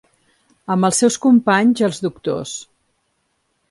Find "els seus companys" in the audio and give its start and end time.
0.89-1.87